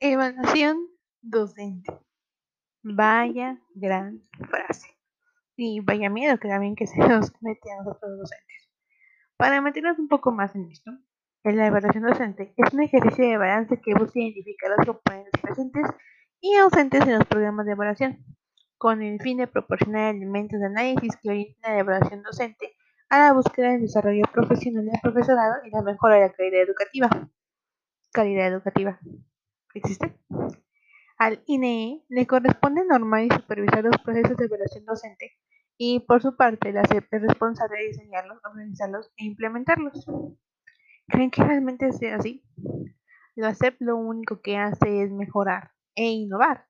Evaluación 0.00 0.86
docente. 1.22 1.92
Vaya 2.84 3.58
gran 3.74 4.22
frase. 4.48 4.96
Y 5.56 5.80
vaya 5.80 6.08
miedo 6.08 6.38
que 6.38 6.46
también 6.46 6.76
que 6.76 6.86
se 6.86 6.98
nos 6.98 7.32
mete 7.40 7.72
a 7.72 7.82
nosotros 7.82 8.16
docentes. 8.16 8.70
Para 9.36 9.60
meternos 9.60 9.98
un 9.98 10.06
poco 10.06 10.30
más 10.30 10.54
en 10.54 10.70
esto, 10.70 10.92
la 11.42 11.66
evaluación 11.66 12.04
docente 12.04 12.54
es 12.56 12.72
un 12.72 12.82
ejercicio 12.82 13.28
de 13.28 13.38
balance 13.38 13.80
que 13.80 13.94
busca 13.94 14.20
identificar 14.20 14.70
los 14.76 14.86
componentes 14.86 15.40
presentes 15.42 15.86
y 16.40 16.54
ausentes 16.54 17.02
en 17.02 17.18
los 17.18 17.26
programas 17.26 17.66
de 17.66 17.72
evaluación, 17.72 18.24
con 18.76 19.02
el 19.02 19.20
fin 19.20 19.38
de 19.38 19.48
proporcionar 19.48 20.14
elementos 20.14 20.60
de 20.60 20.66
análisis 20.66 21.16
que 21.20 21.28
orienten 21.28 21.72
la 21.72 21.78
evaluación 21.80 22.22
docente 22.22 22.76
a 23.08 23.18
la 23.18 23.32
búsqueda 23.32 23.72
del 23.72 23.82
desarrollo 23.82 24.22
profesional 24.32 24.84
del 24.84 25.00
profesorado 25.02 25.54
y 25.64 25.70
la 25.70 25.82
mejora 25.82 26.14
de 26.16 26.20
la 26.20 26.32
calidad 26.32 26.62
educativa. 26.62 27.08
Calidad 28.12 28.46
educativa. 28.46 29.00
¿Existe? 29.78 30.18
Al 31.18 31.40
INE 31.46 32.04
le 32.08 32.26
corresponde 32.26 32.84
normar 32.84 33.22
y 33.22 33.30
supervisar 33.30 33.84
los 33.84 33.96
procesos 33.98 34.36
de 34.36 34.46
evaluación 34.46 34.84
docente 34.84 35.36
y, 35.76 36.00
por 36.00 36.20
su 36.20 36.36
parte, 36.36 36.72
la 36.72 36.84
CEP 36.84 37.06
es 37.12 37.22
responsable 37.22 37.78
de 37.78 37.86
diseñarlos, 37.86 38.40
organizarlos 38.44 39.12
e 39.16 39.24
implementarlos. 39.24 40.04
¿Creen 41.06 41.30
que 41.30 41.44
realmente 41.44 41.92
sea 41.92 42.16
así? 42.16 42.44
La 43.36 43.54
CEP 43.54 43.76
lo 43.78 43.96
único 43.96 44.40
que 44.42 44.56
hace 44.56 45.04
es 45.04 45.12
mejorar 45.12 45.70
e 45.94 46.10
innovar, 46.10 46.66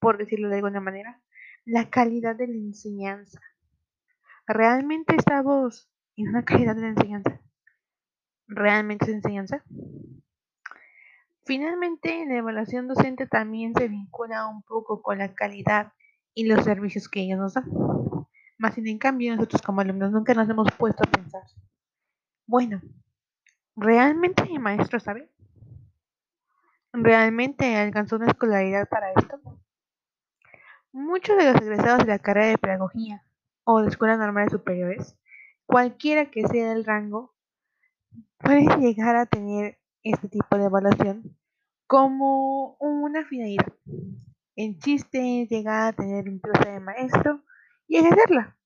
por 0.00 0.18
decirlo 0.18 0.48
de 0.48 0.56
alguna 0.56 0.80
manera, 0.80 1.22
la 1.64 1.90
calidad 1.90 2.34
de 2.34 2.48
la 2.48 2.56
enseñanza. 2.56 3.40
¿Realmente 4.48 5.14
estamos 5.14 5.88
en 6.16 6.30
una 6.30 6.44
calidad 6.44 6.74
de 6.74 6.82
la 6.82 6.88
enseñanza? 6.88 7.40
¿Realmente 8.48 9.04
es 9.04 9.12
enseñanza? 9.12 9.64
Finalmente, 11.46 12.26
la 12.26 12.38
evaluación 12.38 12.88
docente 12.88 13.28
también 13.28 13.72
se 13.72 13.86
vincula 13.86 14.48
un 14.48 14.62
poco 14.62 15.00
con 15.00 15.18
la 15.18 15.32
calidad 15.32 15.92
y 16.34 16.44
los 16.48 16.64
servicios 16.64 17.08
que 17.08 17.20
ellos 17.20 17.38
nos 17.38 17.54
dan. 17.54 17.70
Más 18.58 18.74
sin 18.74 18.88
en 18.88 18.98
cambio, 18.98 19.32
nosotros 19.32 19.62
como 19.62 19.80
alumnos 19.80 20.10
nunca 20.10 20.34
nos 20.34 20.48
hemos 20.48 20.66
puesto 20.72 21.04
a 21.04 21.10
pensar, 21.10 21.42
bueno, 22.48 22.80
¿realmente 23.76 24.42
mi 24.42 24.58
maestro 24.58 24.98
sabe? 24.98 25.30
¿Realmente 26.92 27.76
alcanzó 27.76 28.16
una 28.16 28.26
escolaridad 28.26 28.88
para 28.88 29.12
esto? 29.12 29.40
Muchos 30.90 31.36
de 31.36 31.52
los 31.52 31.62
egresados 31.62 32.00
de 32.00 32.06
la 32.06 32.18
carrera 32.18 32.48
de 32.48 32.58
pedagogía 32.58 33.22
o 33.62 33.82
de 33.82 33.88
escuelas 33.88 34.18
normales 34.18 34.50
superiores, 34.50 35.16
cualquiera 35.64 36.28
que 36.28 36.44
sea 36.48 36.72
el 36.72 36.84
rango, 36.84 37.36
pueden 38.38 38.80
llegar 38.80 39.14
a 39.14 39.26
tener 39.26 39.78
este 40.12 40.28
tipo 40.28 40.56
de 40.56 40.64
evaluación 40.64 41.36
como 41.86 42.76
una 42.78 43.24
finalidad. 43.24 43.72
El 44.54 44.78
chiste 44.78 45.42
es 45.42 45.48
llegar 45.48 45.88
a 45.88 45.92
tener 45.92 46.28
un 46.28 46.40
plaza 46.40 46.70
de 46.70 46.80
maestro 46.80 47.42
y 47.86 47.98
ejercerla. 47.98 48.56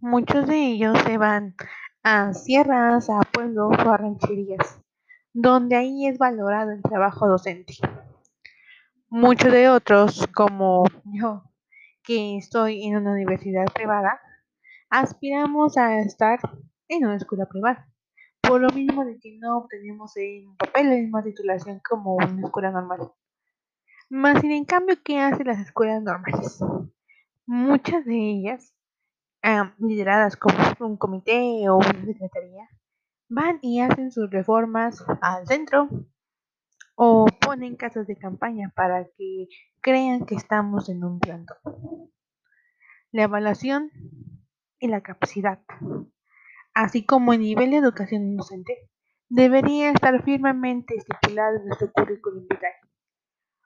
Muchos 0.00 0.46
de 0.46 0.56
ellos 0.56 0.98
se 1.06 1.16
van 1.18 1.54
a 2.02 2.32
sierras, 2.32 3.08
a 3.10 3.20
pueblos 3.20 3.72
o 3.78 3.90
a 3.90 3.96
rancherías, 3.96 4.80
donde 5.32 5.76
ahí 5.76 6.06
es 6.06 6.18
valorado 6.18 6.72
el 6.72 6.82
trabajo 6.82 7.28
docente. 7.28 7.74
Muchos 9.08 9.52
de 9.52 9.68
otros, 9.68 10.26
como 10.34 10.84
yo, 11.04 11.44
que 12.02 12.36
estoy 12.38 12.84
en 12.84 12.96
una 12.96 13.12
universidad 13.12 13.66
privada, 13.72 14.20
aspiramos 14.90 15.76
a 15.76 16.00
estar 16.00 16.40
en 16.88 17.04
una 17.04 17.16
escuela 17.16 17.46
privada. 17.46 17.91
Por 18.42 18.60
lo 18.60 18.68
mismo 18.70 19.04
de 19.04 19.18
que 19.18 19.38
no 19.38 19.58
obtenemos 19.58 20.16
en 20.16 20.56
papel 20.56 20.90
la 20.90 20.96
misma 20.96 21.22
titulación 21.22 21.80
como 21.88 22.16
una 22.16 22.42
escuela 22.42 22.70
normal. 22.70 23.12
Más 24.10 24.40
sin 24.40 24.52
en 24.52 24.64
cambio, 24.64 24.96
¿qué 25.02 25.20
hacen 25.20 25.46
las 25.46 25.58
escuelas 25.58 26.02
normales? 26.02 26.60
Muchas 27.46 28.04
de 28.04 28.14
ellas, 28.14 28.74
lideradas 29.78 30.36
como 30.36 30.56
un 30.80 30.96
comité 30.96 31.68
o 31.68 31.76
una 31.76 32.04
secretaría, 32.04 32.68
van 33.28 33.58
y 33.62 33.80
hacen 33.80 34.12
sus 34.12 34.30
reformas 34.30 35.02
al 35.22 35.46
centro 35.46 35.88
o 36.94 37.26
ponen 37.40 37.76
casas 37.76 38.06
de 38.06 38.16
campaña 38.16 38.70
para 38.76 39.06
que 39.16 39.48
crean 39.80 40.26
que 40.26 40.34
estamos 40.34 40.88
en 40.90 41.02
un 41.04 41.18
planto. 41.18 41.54
La 43.10 43.22
evaluación 43.22 43.90
y 44.78 44.88
la 44.88 45.00
capacidad, 45.00 45.60
así 46.74 47.04
como 47.04 47.32
el 47.32 47.40
nivel 47.40 47.70
de 47.70 47.76
educación 47.78 48.36
docente, 48.36 48.90
debería 49.28 49.90
estar 49.90 50.22
firmemente 50.22 50.96
estipulado 50.96 51.56
en 51.56 51.66
nuestro 51.66 51.90
currículum 51.92 52.46
vitae. 52.48 52.74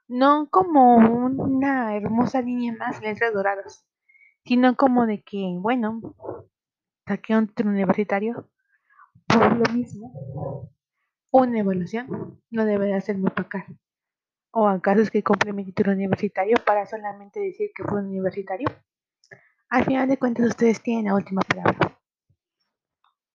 No 0.08 0.48
como 0.50 0.96
una 0.96 1.96
hermosa 1.96 2.40
línea 2.40 2.72
más 2.72 3.02
letras 3.02 3.32
doradas, 3.34 3.84
sino 4.44 4.76
como 4.76 5.06
de 5.06 5.22
que, 5.22 5.56
bueno, 5.58 6.14
saqué 7.06 7.36
un 7.36 7.52
universitario, 7.64 8.48
por 9.26 9.56
lo 9.56 9.74
mismo, 9.74 10.70
una 11.32 11.58
evaluación 11.58 12.40
no 12.50 12.64
debería 12.64 13.00
ser 13.00 13.18
muy 13.18 13.30
pacar. 13.30 13.66
¿O 14.52 14.68
acaso 14.68 15.02
es 15.02 15.10
que 15.10 15.22
compré 15.22 15.52
mi 15.52 15.64
título 15.64 15.92
universitario 15.92 16.56
para 16.64 16.86
solamente 16.86 17.40
decir 17.40 17.70
que 17.74 17.82
fue 17.82 18.00
universitario? 18.00 18.68
Al 19.68 19.84
final 19.84 20.08
de 20.08 20.16
cuentas 20.16 20.46
ustedes 20.46 20.80
tienen 20.80 21.06
la 21.06 21.14
última 21.14 21.42
palabra. 21.42 21.95